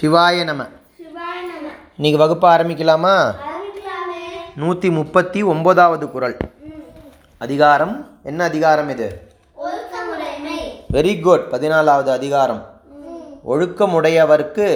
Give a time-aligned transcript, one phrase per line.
[0.00, 0.64] சிவாய நம.
[1.96, 3.34] இன்னைக்கு வகுப்பு ஆரம்பிக்கலாமா?
[4.56, 6.36] நூற்றி முப்பத்தி ஒம்போதாவது குறள்
[7.38, 8.08] அதிகாரம்.
[8.22, 9.32] என்ன அதிகாரம் இது?
[10.92, 12.80] வெரி குட் பதினாலாவது அதிகாரம்.
[13.48, 14.70] ஒழுக்கமுடையவர்க்கு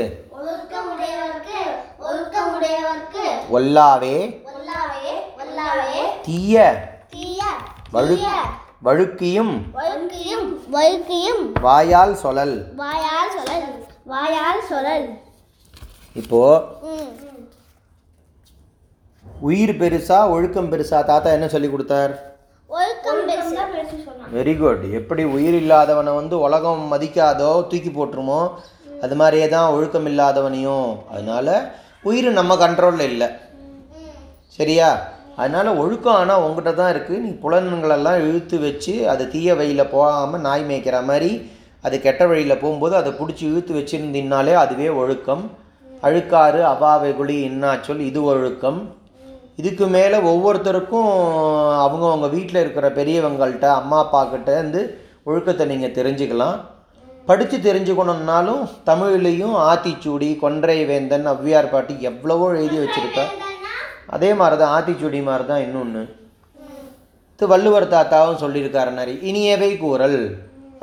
[3.52, 4.40] ஒல்லாவே
[6.22, 6.54] தீய
[7.10, 7.42] தீய
[7.90, 8.30] வழு தீய.
[8.84, 9.62] வழுக்கியும்.
[11.60, 12.74] வாயால் சொலல்.
[12.76, 13.11] வாயால்
[14.06, 15.08] வாயால் சொலல்
[16.16, 16.40] இப்போ
[19.48, 20.98] உயிர் பெருசா ஒழுக்கம் பெருசா?
[21.10, 22.12] தாத்தா என்ன சொல்லி கொடுத்தார்?
[24.34, 28.40] வெரி குட் எப்படி உயிர் இல்லாதவனை வந்து உலகம் மதிக்காதோ தூக்கி போட்டுருமோ?
[29.04, 30.90] அது மாதிரியே தான் ஒழுக்கம் இல்லாதவனையும்.
[31.14, 31.48] அதனால
[32.04, 33.28] உயிர் நம்ம கண்ட்ரோலில் இல்லை.
[34.58, 34.90] சரியா?
[35.40, 40.68] அதனால ஒழுக்கம் ஆனால் உங்ககிட்ட தான் இருக்குது நீ புலன்களெல்லாம் இழுத்து வச்சு அது தீய வழியில் போகாமல் நாய்
[40.70, 41.30] மேய்க்கிற மாதிரி
[41.86, 45.44] அது கெட்ட வழியில் போகும்போது அதை பிடிச்சி இழுத்து வச்சிருந்தீங்கனாலே அதுவே ஒழுக்கம்.
[46.06, 48.80] அழுக்காறு அபாவை குழி இன்னாச்சொல் இது ஒழுக்கம்.
[49.60, 51.10] இதுக்கு மேலே ஒவ்வொருத்தருக்கும்
[51.86, 54.82] அவங்கவுங்க வீட்டில் இருக்கிற பெரியவங்கள்ட்ட அம்மா அப்பாக்கிட்ட இருந்து
[55.30, 56.56] ஒழுக்கத்தை நீங்கள் தெரிஞ்சுக்கலாம்.
[57.28, 63.24] படித்து தெரிஞ்சுக்கணுன்னாலும் தமிழ்லேயும் ஆத்திச்சூடி கொன்றை வேந்தன் அவ்வியார் பாட்டி எவ்வளவோ எழுதி வச்சுருக்கா.
[64.16, 66.02] அதே மாதிரி தான் ஆத்திச்சூடி மாதிரி தான் இன்னொன்று
[67.52, 70.18] வள்ளுவர் தாத்தாவும் சொல்லியிருக்காரு நிறைய இனியவை கூறல்.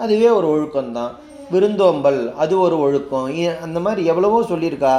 [0.05, 1.11] அதுவே ஒரு ஒழுக்கம்தான்.
[1.51, 3.29] விருந்தோம்பல் அது ஒரு ஒழுக்கம்.
[3.63, 4.93] அந்த மாதிரி எவ்வளவோ சொல்லியிருக்கா.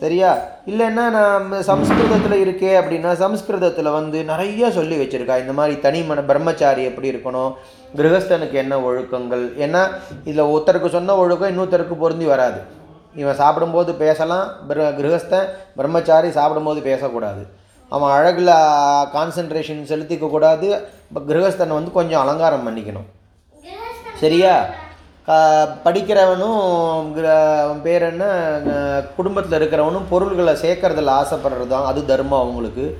[0.00, 0.32] சரியா?
[0.66, 5.40] இல்லைன்னா நான் சம்ஸ்கிருதத்தில் இருக்கே அப்படின்னா சம்ஸ்கிருதத்தில் வந்து நிறைய சொல்லி வச்சுருக்கா.
[5.40, 7.52] இந்த மாதிரி தனி மன பிரம்மச்சாரி எப்படி இருக்கணும்?
[7.96, 9.44] கிரகஸ்தனுக்கு என்ன ஒழுக்கங்கள்?
[9.64, 9.82] ஏன்னா
[10.24, 12.60] இதில் ஒருத்தருக்கு சொன்ன ஒழுக்கம் இன்னொருத்தருக்கு பொருந்தி வராது.
[13.16, 14.48] இவன் சாப்பிடும்போது பேசலாம்.
[14.68, 17.44] பிர கிரகஸ்தன் பிரம்மச்சாரி சாப்பிடும்போது பேசக்கூடாது.
[17.88, 18.58] அவன் அழகில்
[19.16, 20.66] கான்சன்ட்ரேஷன் செலுத்திக்க கூடாது
[21.08, 23.08] இப்போ கிரகஸ்தனை வந்து கொஞ்சம் அலங்காரம் பண்ணிக்கணும்.
[24.20, 24.64] சரியா?
[25.84, 28.24] படிக்கிறவனும் பேர் என்ன?
[29.16, 32.98] குடும்பத்தில் இருக்கிறவனும் பொருள்களை சேர்க்கறதுல ஆசைப்படுறது தான் அது தர்மம் அவங்களுக்கு.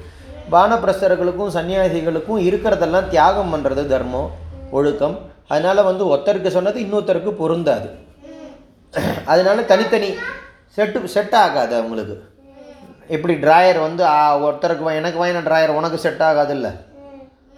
[0.53, 4.31] வானப்பிரஸ்தர்களுக்கும் சன்னியாசிகளுக்கும் இருக்கிறதெல்லாம் தியாகம் பண்ணுறது தர்மம்
[4.71, 5.19] ஒழுக்கம்.
[5.49, 7.89] அதனால் வந்து ஒருத்தருக்கு சொன்னது இன்னொருத்தருக்கு பொருந்தாது.
[9.25, 10.15] அதனால தனித்தனி
[10.77, 12.25] செட்டு செட் ஆகாது அவங்களுக்கு.
[13.09, 14.05] எப்படி ட்ராயர் வந்து
[14.49, 16.81] ஒருத்தருக்கு வா- எனக்கு வாங்கின ட்ராயர் உனக்கு செட் ஆகாதுல்ல?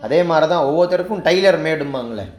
[0.02, 2.38] அதே மாதிரி தான் ஒவ்வொருத்தருக்கும் டைலர் மேடும்பாங்களே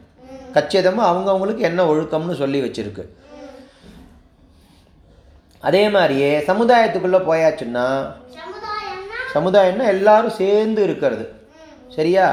[0.56, 3.04] கச்சிதமாக அவங்கவுங்களுக்கு என்ன ஒழுக்கம்னு சொல்லி வச்சுருக்கு.
[5.68, 7.88] அதே மாதிரியே சமுதாயத்துக்குள்ளே போயாச்சுன்னா
[8.38, 11.26] சமுதாயம்னா சமுதாயம்னா எல்லாரும் சேர்ந்து இருக்கிறது.
[11.98, 12.26] சரியா?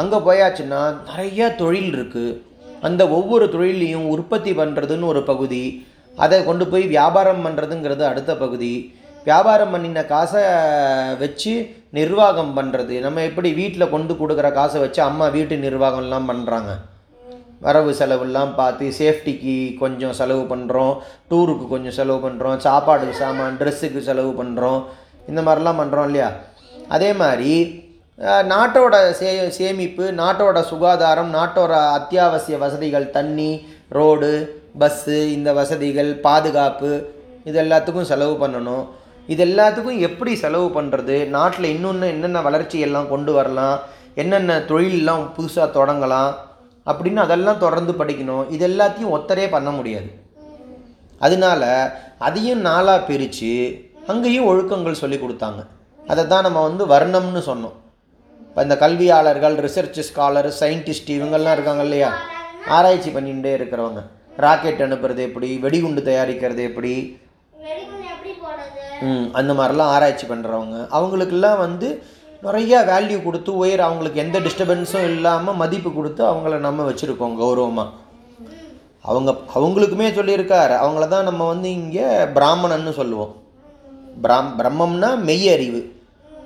[0.00, 2.38] அங்கே போயாச்சுன்னா நிறைய தொழில் இருக்குது
[2.88, 5.64] அந்த ஒவ்வொரு தொழிலையும் உற்பத்தி பண்ணுறதுன்னு ஒரு பகுதி
[6.24, 8.72] அதை கொண்டு போய் வியாபாரம் பண்ணுறதுங்கிறது அடுத்த பகுதி.
[9.26, 10.42] வியாபாரம் பண்ணின காசை
[11.22, 11.52] வச்சு
[11.98, 16.72] நிர்வாகம் பண்ணுறது நம்ம எப்படி வீட்டில் கொண்டு கொடுக்குற காசை வச்சு அம்மா வீட்டு நிர்வாகம்லாம் பண்ணுறாங்க
[17.66, 20.94] வரவு செலவுலாம் பார்த்து சேஃப்டிக்கு கொஞ்சம் செலவு பண்ணுறோம்
[21.30, 24.80] டூருக்கு கொஞ்சம் செலவு பண்ணுறோம் சாப்பாடுக்கு சாமான் ட்ரெஸ்ஸுக்கு செலவு பண்ணுறோம்
[25.30, 26.30] இந்த மாதிரிலாம் பண்ணுறோம் இல்லையா?
[26.96, 27.52] அதே மாதிரி
[28.52, 29.28] நாட்டோட சே
[29.58, 33.50] சேமிப்பு நாட்டோட சுகாதாரம் நாட்டோட அத்தியாவசிய வசதிகள் தண்ணி
[33.98, 34.32] ரோடு
[34.80, 36.90] பஸ்ஸு இந்த வசதிகள் பாதுகாப்பு
[37.48, 38.84] இது எல்லாத்துக்கும் செலவு பண்ணணும்.
[39.32, 43.76] இது எல்லாத்துக்கும் எப்படி செலவு பண்ணுறது நாட்டில் இன்னொன்று என்னென்ன வளர்ச்சியெல்லாம் கொண்டு வரலாம்?
[44.22, 46.30] என்னென்ன தொழிலெலாம் புதுசாக தொடங்கலாம்?
[46.86, 48.50] அப்படின்னு அதெல்லாம் தொடர்ந்து படிக்கணும்.
[48.50, 50.10] இது எல்லாத்தையும் ஒத்தரே பண்ண முடியாது.
[51.18, 51.62] அதனால
[52.18, 53.52] அதையும் நாளாக பிரித்து
[54.06, 55.66] அங்கேயும் ஒழுக்கங்கள் சொல்லி கொடுத்தாங்க.
[56.08, 57.76] அதை தான் நம்ம வந்து வர்ணம்னு சொன்னோம்.
[58.40, 62.12] இப்போ இந்த கல்வியாளர்கள் ரிசர்ச் ஸ்காலர் சயின்டிஸ்ட் இவங்கெல்லாம் இருக்காங்க இல்லையா?
[62.68, 64.02] ஆராய்ச்சி பண்ணிகிட்டே இருக்கிறவங்க.
[64.36, 65.58] ராக்கெட் அனுப்புறது எப்படி?
[65.58, 66.94] வெடிகுண்டு தயாரிக்கிறது எப்படி?
[69.02, 72.02] ம், அந்த மாதிரிலாம் ஆராய்ச்சி பண்ணுறவங்க அவங்களுக்கெல்லாம் வந்து
[72.44, 77.88] நிறைய வேல்யூ கொடுத்து உயர் அவங்களுக்கு எந்த டிஸ்டர்பன்ஸும் இல்லாமல் மதிப்பு கொடுத்து அவங்கள நம்ம வச்சுருக்கோம் கௌரவமாக
[79.10, 80.72] அவங்க அவங்களுக்குமே சொல்லியிருக்கார்.
[80.84, 82.06] அவங்கள தான் நம்ம வந்து இங்கே
[82.36, 83.32] பிராமணன்னு சொல்லுவோம்.
[84.24, 85.80] பிராம் பிரம்மம்னா மெய் அறிவு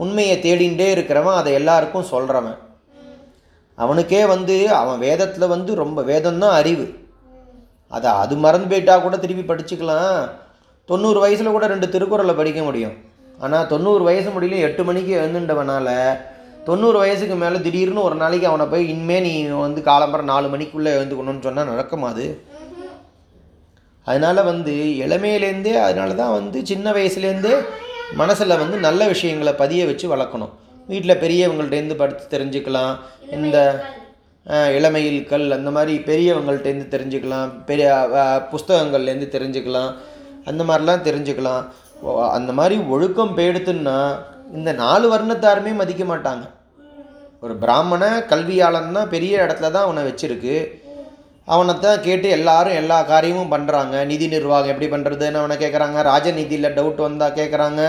[0.02, 2.58] உண்மையை தேடிகிட்டே இருக்கிறவன் அதை எல்லாருக்கும் சொல்கிறவன்
[3.84, 6.86] அவனுக்கே வந்து அவன் வேதத்தில் வந்து ரொம்ப வேதம் தான் அறிவு.
[7.96, 10.20] அதை அது மறந்து போயிட்டா கூட திருப்பி படிச்சுக்கலாம்.
[10.88, 12.94] தொண்ணூறு வயசில் கூட ரெண்டு திருக்குறளை படிக்க முடியும்.
[13.38, 15.92] ஆனால் தொண்ணூறு வயசு முடியலையும் எட்டு மணிக்கு எழுந்துட்டவனால்
[16.68, 21.46] தொண்ணூறு வயசுக்கு மேலே திடீர்னு ஒரு நாளைக்கு அவனை போய் இனிமே நீ வந்து காலம்பரம் நாலு மணிக்குள்ளே எழுந்துக்கணும்னு
[21.46, 22.26] சொன்னால் நடக்குமா அது?
[24.06, 24.72] அதனால் வந்து
[25.04, 27.54] இளமையிலேருந்தே அதனால தான் வந்து சின்ன வயசுலேருந்தே
[28.20, 30.50] மனசில் வந்து நல்ல விஷயங்களை பதிய வச்சு வளர்க்கணும்.
[30.86, 32.94] வீட்டில் பெரியவங்கள்டேருந்து படித்து தெரிஞ்சுக்கலாம்.
[33.30, 33.58] இந்த
[34.78, 37.50] இளமையில் கல் அந்த மாதிரி பெரியவங்கள்ட்டேருந்து தெரிஞ்சுக்கலாம்.
[37.64, 37.88] பெரிய
[38.52, 39.92] புஸ்தகங்கள்லேருந்து தெரிஞ்சுக்கலாம்.
[40.44, 41.62] அந்த மாதிரிலாம் தெரிஞ்சுக்கலாம்.
[42.36, 43.98] அந்த மாதிரி ஒழுக்கம் போயிடுத்துன்னா
[44.58, 46.44] இந்த நாலு வர்ணத்தாருமே மதிக்க மாட்டாங்க.
[47.44, 50.56] ஒரு பிராமண கல்வியாளன்னா பெரிய இடத்துல தான் அவனை வச்சிருக்கு.
[51.52, 57.36] அவனைத்தான் கேட்டு எல்லாரும் எல்லா காரியமும் பண்ணுறாங்க நிதி நிர்வாகம் எப்படி பண்ணுறதுன்னு அவனை கேட்குறாங்க ராஜநிதியில் டவுட் வந்தால்
[57.38, 57.82] கேட்குறாங்க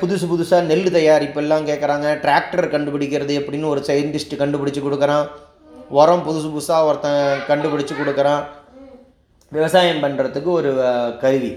[0.00, 5.26] புதுசு புதுசாக நெல் தயாரிப்பெல்லாம் கேட்குறாங்க டிராக்டர் கண்டுபிடிக்கிறது எப்படின்னு ஒரு சயின்டிஸ்ட் கண்டுபிடிச்சி கொடுக்குறான்.
[6.00, 8.42] உரம் புதுசு புதுசாக ஒருத்தன் கண்டுபிடிச்சி கொடுக்குறான்.
[9.52, 10.72] விவசாயம் பண்ணுறதுக்கு ஒரு
[11.22, 11.52] கருவி.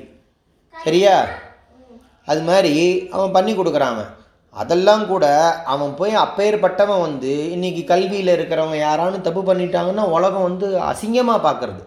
[0.83, 1.25] சரியா?
[2.25, 4.05] அது மாதிரி அவன் பண்ணி கொடுக்குறான்
[4.51, 11.41] அதெல்லாம் கூட அவன் போய் அப்பேற்பட்டவன் வந்து இன்னைக்கு கல்வியில் இருக்கிறவன் யாரானு தப்பு பண்ணிட்டாங்கன்னா உலகம் வந்து அசிங்கமாக
[11.43, 11.83] பார்க்குறது.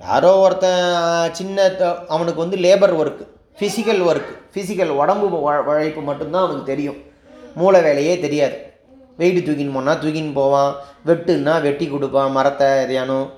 [0.00, 3.26] யாரோ ஒருத்தன் சின்ன த- அவனுக்கு வந்து labour work
[3.58, 6.96] physical work physical உடம்பு உழைப்பு மட்டும்தான் அவனுக்கு தெரியும்.
[7.54, 8.72] மூளை வேலையே தெரியாது.
[9.18, 10.74] வெயிட்டு தூக்கின்னு போனால் தூக்கின்னு போவான்.
[11.06, 12.30] வெட்டுன்னா வெட்டி கொடுப்பான்.
[12.30, 13.30] மரத்தை எதையானும்.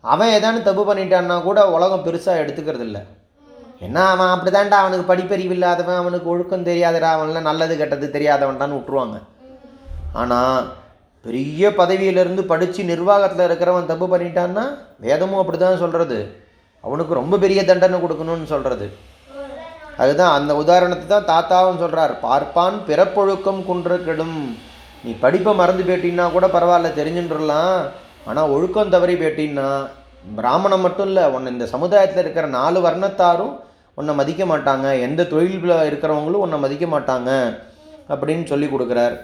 [0.00, 3.00] அவன் ஏதானு தப்பு பண்ணிட்டான்னா கூட உலகம் பெருசாக எடுத்துக்கிறது இல்லை
[3.84, 9.16] என்ன அவன் அப்படிதான்டா அவனுக்கு படிப்பறிவு இல்லாதவன் அவனுக்கு ஒழுக்கம் தெரியாதடா அவன்லாம் நல்லது கெட்டது தெரியாதவன்டான்னு விட்ருவாங்க
[10.14, 10.66] ஆனால்
[11.24, 14.64] பெரிய பதவியிலேருந்து படித்து நிர்வாகத்தில் இருக்கிறவன் தப்பு பண்ணிட்டான்னா
[15.00, 16.18] வேதமும் அப்படி தான் சொல்கிறது
[16.84, 18.86] அவனுக்கு ரொம்ப பெரிய தண்டனை கொடுக்கணும்னு சொல்கிறது
[19.98, 24.38] அதுதான் அந்த உதாரணத்தை தான் தாத்தாவும் சொல்கிறார் பார்ப்பான் பிறப்பொழுக்கம் குன்று கெடும்.
[25.04, 27.76] நீ படிப்பை மறந்து போயிட்டீன்னா கூட பரவாயில்ல தெரிஞ்சுன்றலாம்
[28.26, 29.68] ஆனால் ஒழுக்கம் தவறி பேட்டின்னா
[30.36, 33.54] பிராமணம் மட்டும் இல்லை உன்னை இந்த சமுதாயத்தில் இருக்கிற நாலு வர்ணத்தாரும்
[34.00, 34.86] உன்னை மதிக்க மாட்டாங்க.
[35.06, 37.30] எந்த தொழிலில் இருக்கிறவங்களும் உன்னை மதிக்க மாட்டாங்க
[38.12, 39.16] அப்படின்னு சொல்லி கொடுக்குறார்.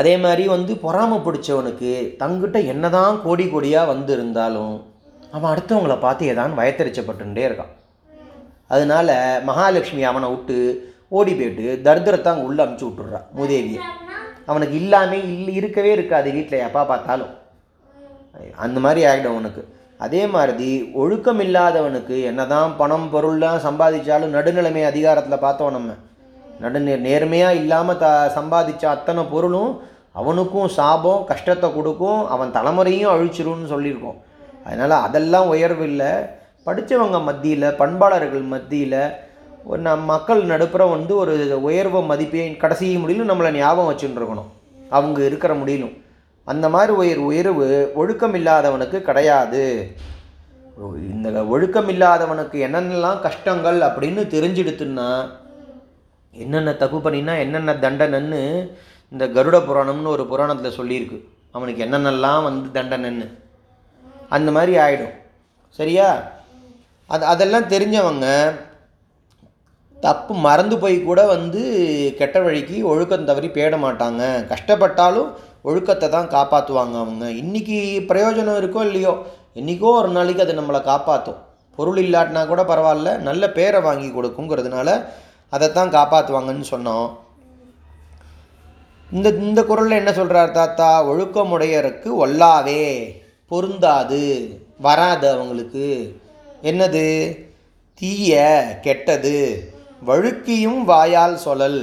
[0.00, 1.90] அதே மாதிரி வந்து பொறாமை பிடிச்சவனுக்கு
[2.22, 4.74] தங்கிட்ட என்னதான் கோடி கோடியாக வந்து இருந்தாலும்
[5.36, 7.72] அவன் அடுத்தவங்களை பார்த்து ஏதான் வயத்தறிச்சப்பட்டுட்டே இருக்கான்.
[8.74, 9.08] அதனால
[9.48, 10.58] மகாலட்சுமி அவனை விட்டு
[11.18, 13.82] ஓடி போயிட்டு தரித்திரத்தை அங்கே உள்ளே அமுச்சு விட்டுடுறான் மூதேவியை.
[14.50, 17.32] அவனுக்கு இல்லாமல் இல்லை இருக்கவே இருக்காது வீட்டில் எப்பா பார்த்தாலும்.
[18.64, 19.62] அந்த மாதிரி ஆகிடும் அவனுக்கு.
[19.98, 25.90] அதே மாதிரி ஒழுக்கம் இல்லாதவனுக்கு என்னதான் பணம் பொருள்லாம் சம்பாதிச்சாலும் நடுநிலைமை அதிகாரத்தில் பார்த்தோம் நம்ம.
[26.62, 28.06] நடுநே நேர்மையாக இல்லாமல் த
[28.36, 29.72] சம்பாதிச்ச அத்தனை பொருளும்
[30.12, 34.18] அவனுக்கும் சாபம் கஷ்டத்தை கொடுக்கும் அவன் தலைமுறையும் அழிச்சிரும்னு சொல்லியிருக்கோம்.
[34.64, 36.10] அதனால் அதெல்லாம் உயர்வு இல்லை.
[36.66, 39.00] படித்தவங்க மத்தியில் பண்பாளர்கள் மத்தியில்
[39.64, 41.34] ஒரு நம் மக்கள் நடுப்புற வந்து ஒரு
[41.68, 44.50] உயர்வு மதிப்பே கடைசி முடியலும் நம்மளை ஞாபகம் வச்சுட்டு இருக்கணும்.
[44.90, 45.94] அவங்க இருக்கிற முடியலும்.
[46.52, 49.64] அந்த மாதிரி உயிர் உயர்வு ஒழுக்கம் இல்லாதவனுக்கு கிடையாது
[51.12, 55.08] இந்த ஒழுக்கம் இல்லாதவனுக்கு என்னென்னலாம் கஷ்டங்கள் அப்படின்னு தெரிஞ்சிடுத்துன்னா
[56.42, 58.42] என்னென்ன தப்பு பண்ணினா என்னென்ன தண்டனைன்னு
[59.12, 61.18] இந்த கருட புராணம்னு ஒரு புராணத்தில் சொல்லியிருக்கு.
[61.50, 63.26] அவனுக்கு என்னென்னலாம் வந்து தண்டனைன்னு.
[64.28, 65.14] அந்த மாதிரி ஆகிடும்
[65.78, 66.08] சரியா?
[67.06, 68.26] அது அதெல்லாம் தெரிஞ்சவங்க
[70.00, 71.62] தப்பு மறந்து போய் கூட வந்து
[72.18, 74.22] கெட்ட வழிக்கு ஒழுக்கம் தவறி போயிட மாட்டாங்க.
[74.52, 75.30] கஷ்டப்பட்டாலும்
[75.68, 77.26] ஒழுக்கத்தை தான் காப்பாற்றுவாங்க அவங்க.
[77.42, 77.78] இன்றைக்கி
[78.10, 79.12] பிரயோஜனம் இருக்கோ இல்லையோ
[79.58, 81.40] என்றைக்கோ ஒரு நாளைக்கு அது நம்மளை காப்பாற்றும்
[81.78, 84.88] பொருள் இல்லாட்டினா கூட பரவாயில்ல நல்ல பேரை வாங்கி கொடுக்குங்கிறதுனால
[85.52, 87.08] அதைத்தான் காப்பாற்றுவாங்கன்னு சொன்னோம்.
[89.10, 90.88] இந்த இந்த குரலில் என்ன சொல்கிறார் தாத்தா?
[91.10, 92.82] ஒழுக்கமுடையருக்கு ஒல்லாவே
[93.50, 94.22] பொருந்தாது
[94.86, 95.86] வராது அவங்களுக்கு.
[96.70, 97.06] என்னது?
[98.00, 98.42] தீய
[98.86, 99.38] கெட்டது
[100.08, 101.80] வழுக்கியும் வாயால் சொல்லல்.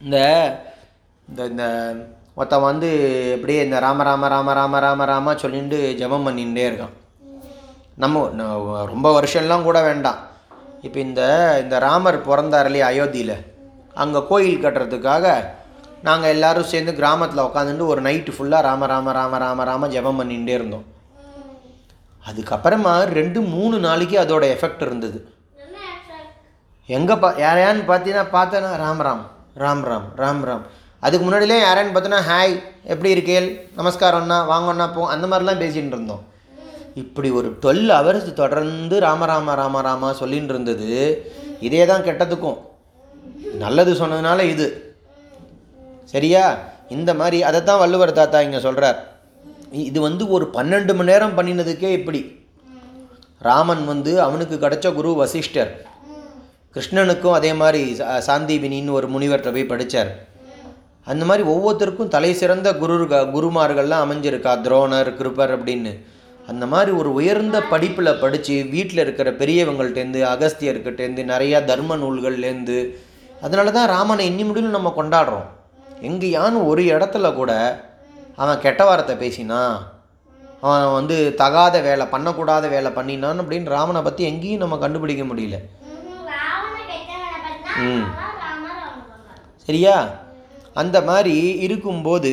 [0.00, 0.16] இந்த
[1.28, 1.64] இந்த இந்த
[2.36, 2.88] ஒருத்தன் வந்து
[3.34, 6.94] அப்படியே இந்த ராம ராம ராம ராம ராம ராம சொல்லிட்டு ஜெபம் பண்ணிகிட்டே இருக்கான்
[7.98, 8.22] நம்ம
[8.92, 10.20] ரொம்ப வருஷம்லாம் கூட வேண்டாம்
[10.82, 11.22] இப்போ இந்த
[11.62, 13.36] இந்த ராமர் பிறந்தார் இல்லையா அயோத்தியில்
[13.94, 15.26] அங்கே கோயில் கட்டுறதுக்காக
[16.02, 20.54] நாங்கள் எல்லோரும் சேர்ந்து கிராமத்தில் உட்காந்துட்டு ஒரு நைட்டு ஃபுல்லாக ராம ராம ராம ராம ராம ஜெபம் பண்ணிகிட்டே
[20.54, 20.86] இருந்தோம்
[22.24, 25.20] அதுக்கப்புறமா ரெண்டு மூணு நாளைக்கு அதோட எஃபெக்ட் இருந்தது
[26.88, 29.22] எங்கே பா யாரையான்னு பார்த்தீங்கன்னா பார்த்தேன்னா ராம் ராம்
[29.56, 30.64] ராம் ராம் ராம் ராம்
[31.02, 33.60] அதுக்கு முன்னாடியிலே யாரேன்னு பார்த்தோன்னா ஹாய் எப்படி இருக்கேள்?
[33.76, 35.08] நமஸ்காரம்ண்ணா வாங்கண்ணா போ.
[35.08, 36.24] அந்த மாதிரிலாம் பேசிகிட்டு இருந்தோம்.
[36.94, 41.32] இப்படி ஒரு டுவெல் ஹவர்ஸ் தொடர்ந்து ராம ராம ராம சொல்லின்னு இருந்தது.
[41.60, 42.58] இதே தான் கெட்டதுக்கும்.
[43.54, 44.96] நல்லது சொன்னதுனால இது.
[46.04, 46.58] சரியா?
[46.88, 49.16] இந்த மாதிரி அதை தான் வள்ளுவர் தாத்தா இங்கே சொல்கிறார்
[49.70, 52.46] இது வந்து ஒரு பன்னெண்டு மணி நேரம் பண்ணினதுக்கே இப்படி.
[53.38, 55.86] ராமன் வந்து அவனுக்கு கிடைச்ச குரு வசிஷ்டர்.
[56.74, 60.30] கிருஷ்ணனுக்கும் அதே மாதிரி சா- ஒரு முனிவர்கிட்ட போய் படித்தார்
[61.04, 64.52] அந்த மாதிரி ஒவ்வொருத்தருக்கும் தலை சிறந்த குரு குருமார்கள்லாம் அமைஞ்சிருக்கா.
[64.60, 66.04] துரோணர் கிருப்பர் அப்படின்னு.
[66.46, 72.96] அந்த மாதிரி ஒரு உயர்ந்த படிப்பில் படித்து வீட்டில் இருக்கிற பெரியவங்கள்ட்டேருந்து அகஸ்தியர்கிட்டேருந்து நிறையா தர்ம நூல்கள்லேருந்து
[73.42, 75.46] அதனால தான் ராமனை இன்னி முடியும் நம்ம கொண்டாடுறோம்.
[76.02, 77.80] எங்கேயான்னு ஒரு இடத்துல கூட
[78.36, 79.92] அவன் கெட்ட வார்த்தை பேசினான்
[80.60, 85.58] அவன் வந்து தகாத வேலை பண்ணக்கூடாத வேலை பண்ணினான் அப்படின்னு ராமனை பற்றி எங்கேயும் நம்ம கண்டுபிடிக்க முடியல.
[87.78, 88.04] ம்.
[89.56, 90.20] சரியா?
[90.80, 91.36] அந்த மாதிரி
[91.66, 92.32] இருக்கும்போது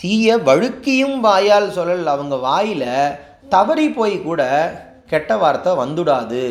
[0.00, 2.88] தீய வழுக்கியும் வாயால் சொல்லல் அவங்க வாயில்
[3.54, 4.42] தவறி போய் கூட
[5.10, 6.42] கெட்ட வார்த்தை வந்துடாது.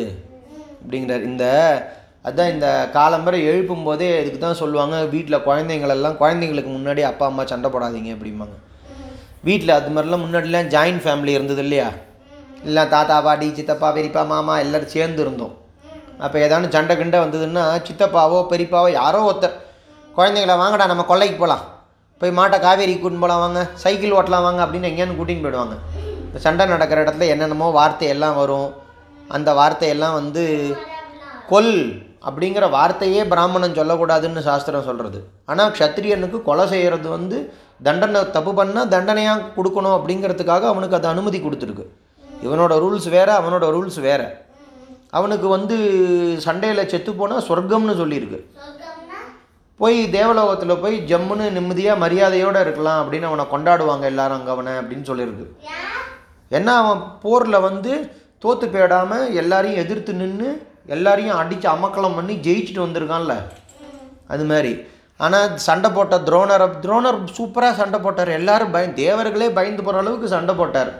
[0.80, 1.24] அப்படிங்கிறார்.
[1.30, 1.44] இந்த
[2.26, 4.96] அதுதான் இந்த காலம்பரை எழுப்பும் போதே இதுக்கு தான் சொல்லுவாங்க.
[5.12, 8.56] வீட்டில் குழந்தைங்களெல்லாம் குழந்தைங்களுக்கு முன்னாடி அப்பா அம்மா சண்டை போடாதீங்க அப்படிம்பாங்க.
[9.48, 11.88] வீட்டில் அது மாதிரிலாம் முன்னாடிலாம் ஜாயின்ட் ஃபேமிலி இருந்தது இல்லையா?
[12.68, 15.54] இல்லை தாத்தா பாட்டி சித்தப்பா பெரியப்பா மாமா எல்லோரும் சேர்ந்து இருந்தோம்.
[16.24, 19.56] அப்போ ஏதானு சண்டை கிண்டை வந்ததுன்னா சித்தப்பாவோ பெரியப்பாவோ யாரோ ஒருத்தர்
[20.16, 21.64] குழந்தைங்கள வாங்கடா நம்ம கொள்ளைக்கு போகலாம்
[22.20, 23.60] போய் மாட்டை காவேரி கூட்டின்னு போகலாம் வாங்க.
[23.82, 25.74] சைக்கிள் ஓட்டலாம் வாங்க அப்படின்னு எங்கேயானு கூட்டின்னு போயிடுவாங்க.
[26.26, 28.70] இந்த சண்டை நடக்கிற இடத்துல என்னென்னமோ வார்த்தையெல்லாம் வரும்.
[29.36, 30.44] அந்த வார்த்தையெல்லாம் வந்து
[31.50, 31.74] கொல்
[32.28, 35.18] அப்படிங்கிற வார்த்தையே பிராமணன் சொல்லக்கூடாதுன்னு சாஸ்திரம் சொல்கிறது
[35.50, 37.36] ஆனால் க்ஷத்திரியனுக்கு கொலை செய்கிறது வந்து
[37.86, 41.86] தண்டனை தப்பு பண்ணால் தண்டனையாக கொடுக்கணும் அப்படிங்கிறதுக்காக அவனுக்கு அது அனுமதி கொடுத்துருக்கு.
[42.46, 44.28] இவனோட ரூல்ஸ் வேறு அவனோட ரூல்ஸ் வேறு.
[45.18, 45.76] அவனுக்கு வந்து
[46.44, 48.40] சண்டையில் செத்து போனால் சொர்க்கம்னு சொல்லியிருக்கு.
[49.80, 55.46] போய் தேவலோகத்தில் போய் ஜம்முன்னு நிம்மதியாக மரியாதையோடு இருக்கலாம் அப்படின்னு அவனை கொண்டாடுவாங்க எல்லாரும் அங்கே அவனை அப்படின்னு சொல்லியிருக்கு
[56.50, 57.92] ஏன்னா அவன் போரில் வந்து
[58.38, 60.48] தோற்று போயிடாமல் எல்லாரையும் எதிர்த்து நின்று
[60.94, 63.34] எல்லாரையும் அடித்து அமக்கலம் பண்ணி ஜெயிச்சுட்டு வந்திருக்கான்ல.
[64.28, 64.72] அது மாதிரி.
[65.24, 68.30] ஆனால் சண்டை போட்ட துரோணர் துரோணர் சூப்பராக சண்டை போட்டார்.
[68.38, 70.92] எல்லோரும் பய தேவர்களே பயந்து போகிற அளவுக்கு சண்டை போட்டார்.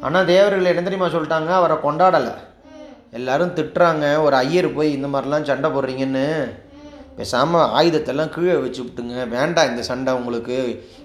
[0.00, 1.50] ஆனால் தேவர்கள் என்ன தெரியுமா சொல்லிட்டாங்க?
[1.60, 2.34] அவரை கொண்டாடலை.
[3.10, 4.22] எல்லோரும் திட்டுறாங்க.
[4.22, 6.26] ஒரு ஐயர் போய் இந்த மாதிரிலாம் சண்டை போடுறீங்கன்னு.
[7.18, 9.28] பேசாமல் ஆயுதத்தெல்லாம் கீழே வச்சு விட்டுங்க.
[9.28, 10.58] வேண்டாம் இந்த சண்டை உங்களுக்கு.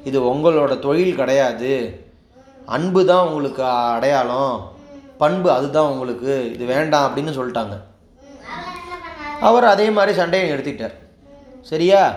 [0.03, 1.71] இது உங்களோட தொழில் கிடையாது.
[2.65, 4.71] அன்பு தான் உங்களுக்கு அடையாளம்.
[5.17, 6.53] பண்பு அதுதான் உங்களுக்கு.
[6.53, 7.75] இது வேண்டாம் அப்படின்னு சொல்லிட்டாங்க.
[9.41, 10.93] அவர் அதே மாதிரி சண்டையை நிறுத்திட்டார்.
[11.61, 12.15] சரியா?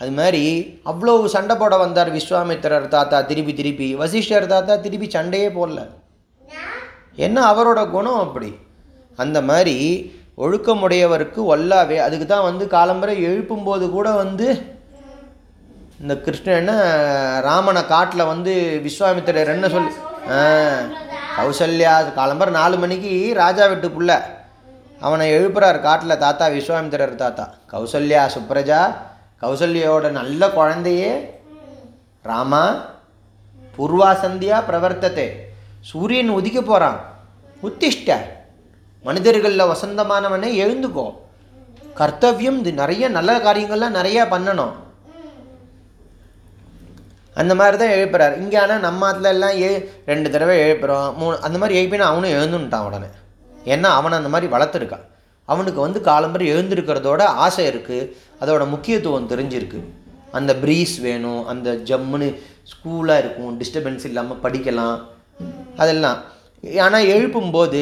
[0.00, 0.44] அது மாதிரி
[0.84, 3.94] அவ்வளோ சண்டை போட வந்தார் விஸ்வாமித்திரர் தாத்தா திருப்பி திருப்பி.
[3.94, 5.86] வசிஷ்டர் தாத்தா திருப்பி சண்டையே போடல.
[7.16, 8.54] என்ன அவரோட குணம் அப்படி?
[9.16, 9.76] அந்த மாதிரி
[10.44, 11.96] ஒழுக்கமுடையவருக்கு ஒல்லாவே.
[12.06, 14.46] அதுக்கு தான் வந்து காலம்பரை எழுப்பும்போது கூட வந்து
[16.02, 16.70] இந்த கிருஷ்ணன்
[17.46, 18.52] ராமனை காட்டில் வந்து
[18.86, 19.92] விஸ்வாமித்திரர் என்ன சொல்லி
[21.38, 24.12] கௌசல்யா காலம்பரை நாலு மணிக்கு ராஜா வீட்டு புள்ள.
[25.06, 27.44] அவனை எழுப்புறார் காட்டில் தாத்தா விஸ்வாமித்திரர் தாத்தா.
[27.72, 28.80] கௌசல்யா சுப்ரஜா
[29.42, 31.12] கௌசல்யாவோட நல்ல குழந்தையே
[32.30, 32.64] ராமா
[33.76, 35.28] பூர்வா சந்தியா பிரவர்த்தத்தை
[35.90, 36.98] சூரியன் உதிக்க போகிறான்
[37.68, 38.10] உத்திஷ்ட.
[39.08, 41.06] மனிதர்களில் வசந்தமானவனே எழுந்துக்கோ.
[42.00, 44.72] கர்த்தவியம் இது நிறைய நல்ல காரியங்கள்லாம் நிறையா பண்ணணும்.
[47.40, 48.34] அந்த மாதிரி தான் எழுப்புறாரு.
[48.42, 49.70] இங்கே ஆனால் நம்ம அதில் எல்லாம் ஏ
[50.10, 51.14] ரெண்டு தடவை எழுப்புறோம்.
[51.20, 53.08] மூணு அந்த மாதிரி எழுப்பினா அவனும் எழுந்துட்டான் உடனே.
[53.72, 55.06] ஏன்னா அவனை அந்த மாதிரி வளர்த்துருக்கான்
[55.52, 58.10] அவனுக்கு வந்து காலம்பரை எழுந்திருக்கிறதோட ஆசை இருக்குது
[58.42, 59.80] அதோட முக்கியத்துவம் தெரிஞ்சிருக்கு.
[60.38, 62.28] அந்த ப்ரீஸ் வேணும் அந்த ஜம்முன்னு
[62.72, 64.98] ஸ்கூலாக இருக்கும் டிஸ்டர்பன்ஸ் இல்லாமல் படிக்கலாம்.
[65.76, 66.18] அதெல்லாம்.
[66.86, 67.80] ஆனால் எழுப்பும்போது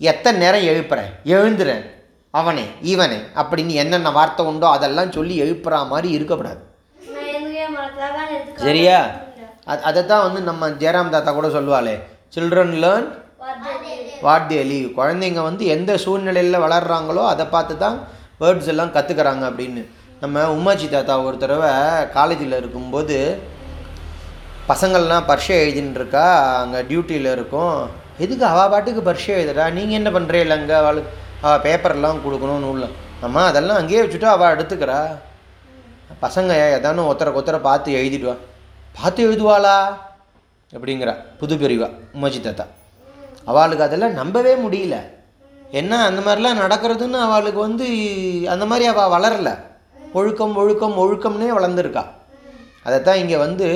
[0.00, 1.10] எத்தனை நேரம் எழுப்புறேன்?
[1.24, 1.84] எழுந்துறேன்.
[2.30, 6.60] அவனே இவனே அப்படின்னு என்னென்ன வார்த்தை உண்டோ அதெல்லாம் சொல்லி எழுப்புற மாதிரி இருக்கக்கூடாது.
[8.66, 8.98] சரியா?
[9.72, 11.94] அது அதை தான் வந்து நம்ம ஜெயராம் தாத்தா கூட சொல்லுவாளே
[12.34, 13.08] children learn
[14.22, 17.96] what they live குழந்தைங்க வந்து எந்த சூழ்நிலையில் வளர்கிறாங்களோ அதை பார்த்து தான்
[18.40, 19.82] வேர்ட்ஸ் எல்லாம் கற்றுக்குறாங்க அப்படின்னு.
[20.20, 21.72] நம்ம உமாச்சி தாத்தா ஒரு தடவை
[22.16, 23.18] காலேஜில் இருக்கும்போது
[24.68, 26.26] பசங்கள்லாம் பரீட்சை எழுதின்னு இருக்கா
[26.62, 27.78] அங்கே டியூட்டியில் இருக்கும்.
[28.18, 29.72] எதுக்கு அவள் பாட்டுக்கு பரிட்சை எழுதுறா?
[29.72, 32.86] நீங்கள் என்ன பண்ணுறீங்க அங்கே அவளுக்கு அவள் பேப்பர்லாம் கொடுக்கணும்னு உள்ள.
[33.20, 34.98] அம்மா அதெல்லாம் அங்கேயே வச்சுட்டு அவள் எடுத்துக்கிறா.
[36.22, 38.36] பசங்க எதானும் ஒத்தரை ஒத்தரை பார்த்து எழுதிடுவா
[39.00, 39.76] பார்த்து எழுதுவாளா?
[40.72, 41.88] அப்படிங்கிறா புது பிரிவா
[42.42, 42.64] தாத்தா.
[43.44, 44.96] அவளுக்கு அதெல்லாம் நம்பவே முடியல.
[45.70, 47.86] என்ன அந்த மாதிரிலாம் நடக்கிறதுன்னு அவளுக்கு வந்து
[48.48, 49.58] அந்த மாதிரி அவள் வளரல.
[50.12, 52.04] ஒழுக்கம் ஒழுக்கம் ஒழுக்கம்னே வளர்ந்துருக்கா.
[52.82, 53.68] அதைத்தான் இங்கே வந்து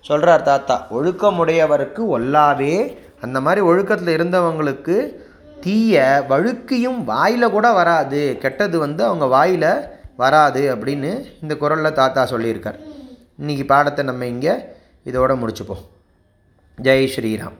[0.00, 0.86] சொல்கிறார் தாத்தா.
[0.90, 4.96] ஒழுக்கமுடையவருக்கு ஒல்லாவே அந்த மாதிரி ஒழுக்கத்தில் இருந்தவங்களுக்கு
[5.64, 8.22] தீய வழுக்கியும் வாயில் கூட வராது.
[8.42, 9.70] கெட்டது வந்து அவங்க வாயில்
[10.22, 11.10] வராது அப்படின்னு
[11.42, 12.78] இந்த குரலில் தாத்தா சொல்லியிருக்கார்.
[13.42, 14.54] இன்றைக்கி பாடத்தை நம்ம இங்கே
[15.10, 15.84] இதோட முடிச்சுப்போம்.
[16.78, 17.58] ஜெய் ஸ்ரீராம்.